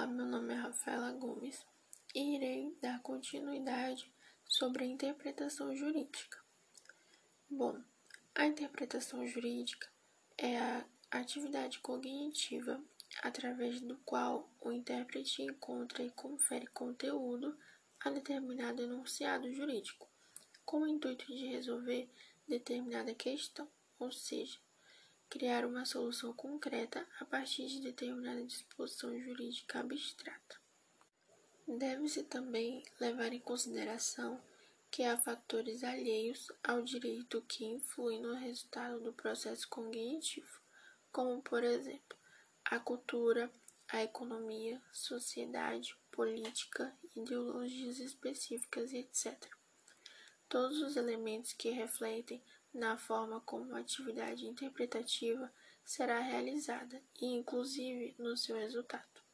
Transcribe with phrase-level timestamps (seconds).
[0.00, 1.62] Olá, meu nome é Rafaela Gomes
[2.14, 4.10] e irei dar continuidade
[4.46, 6.38] sobre a interpretação jurídica.
[7.50, 7.78] Bom,
[8.34, 9.86] a interpretação jurídica
[10.38, 12.82] é a atividade cognitiva
[13.22, 17.54] através do qual o intérprete encontra e confere conteúdo
[18.00, 20.08] a determinado enunciado jurídico,
[20.64, 22.08] com o intuito de resolver
[22.48, 24.58] determinada questão, ou seja,
[25.30, 30.60] criar uma solução concreta a partir de determinada disposição jurídica abstrata.
[31.66, 34.42] Deve-se também levar em consideração
[34.90, 40.60] que há fatores alheios ao direito que influem no resultado do processo cognitivo,
[41.12, 42.18] como, por exemplo,
[42.64, 43.48] a cultura,
[43.88, 49.59] a economia, sociedade, política, ideologias específicas, etc.
[50.50, 52.42] Todos os elementos que refletem
[52.74, 55.48] na forma como a atividade interpretativa
[55.84, 59.29] será realizada e, inclusive, no seu resultado.